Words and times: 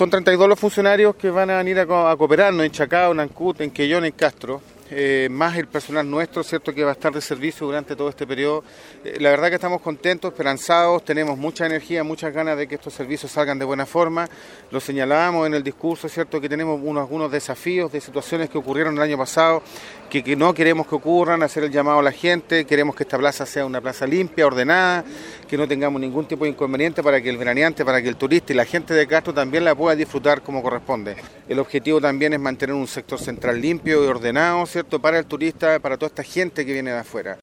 Son 0.00 0.08
32 0.08 0.48
los 0.48 0.58
funcionarios 0.58 1.14
que 1.14 1.28
van 1.28 1.50
a 1.50 1.58
venir 1.58 1.78
a, 1.78 1.84
cooperarnos 1.84 2.64
en 2.64 2.72
Chacao, 2.72 3.12
en 3.12 3.20
Ancut, 3.20 3.60
en 3.60 3.70
Quellón, 3.70 4.06
en 4.06 4.12
Castro. 4.12 4.62
Eh, 4.90 5.28
más 5.30 5.58
el 5.58 5.66
personal 5.66 6.08
nuestro, 6.10 6.42
¿cierto?, 6.42 6.72
que 6.72 6.82
va 6.82 6.88
a 6.88 6.92
estar 6.94 7.12
de 7.12 7.20
servicio 7.20 7.66
durante 7.66 7.94
todo 7.94 8.08
este 8.08 8.26
periodo. 8.26 8.64
Eh, 9.04 9.18
la 9.20 9.28
verdad 9.28 9.50
que 9.50 9.56
estamos 9.56 9.82
contentos, 9.82 10.32
esperanzados, 10.32 11.04
tenemos 11.04 11.36
mucha 11.36 11.66
energía, 11.66 12.02
muchas 12.02 12.32
ganas 12.32 12.56
de 12.56 12.66
que 12.66 12.76
estos 12.76 12.94
servicios 12.94 13.30
salgan 13.30 13.58
de 13.58 13.66
buena 13.66 13.84
forma. 13.84 14.26
Lo 14.70 14.80
señalábamos 14.80 15.46
en 15.46 15.52
el 15.52 15.62
discurso, 15.62 16.08
¿cierto?, 16.08 16.40
que 16.40 16.48
tenemos 16.48 16.80
unos, 16.82 17.02
algunos 17.02 17.30
desafíos 17.30 17.92
de 17.92 18.00
situaciones 18.00 18.48
que 18.48 18.56
ocurrieron 18.56 18.96
el 18.96 19.02
año 19.02 19.18
pasado, 19.18 19.62
que, 20.10 20.34
no 20.34 20.52
queremos 20.52 20.88
que 20.88 20.94
ocurran, 20.96 21.42
hacer 21.42 21.64
el 21.64 21.70
llamado 21.70 22.00
a 22.00 22.02
la 22.02 22.10
gente, 22.10 22.64
queremos 22.64 22.96
que 22.96 23.04
esta 23.04 23.16
plaza 23.16 23.46
sea 23.46 23.64
una 23.64 23.80
plaza 23.80 24.06
limpia, 24.06 24.46
ordenada, 24.46 25.04
que 25.48 25.56
no 25.56 25.68
tengamos 25.68 26.00
ningún 26.00 26.26
tipo 26.26 26.44
de 26.44 26.50
inconveniente 26.50 27.02
para 27.02 27.20
que 27.22 27.30
el 27.30 27.38
veraneante, 27.38 27.84
para 27.84 28.02
que 28.02 28.08
el 28.08 28.16
turista 28.16 28.52
y 28.52 28.56
la 28.56 28.64
gente 28.64 28.92
de 28.92 29.06
Castro 29.06 29.32
también 29.32 29.64
la 29.64 29.74
pueda 29.74 29.94
disfrutar 29.94 30.42
como 30.42 30.62
corresponde. 30.62 31.14
El 31.48 31.60
objetivo 31.60 32.00
también 32.00 32.32
es 32.32 32.40
mantener 32.40 32.74
un 32.74 32.88
sector 32.88 33.20
central 33.20 33.60
limpio 33.60 34.04
y 34.04 34.08
ordenado, 34.08 34.66
¿cierto? 34.66 35.00
Para 35.00 35.18
el 35.18 35.26
turista, 35.26 35.78
para 35.78 35.96
toda 35.96 36.08
esta 36.08 36.24
gente 36.24 36.66
que 36.66 36.72
viene 36.72 36.90
de 36.90 36.98
afuera. 36.98 37.38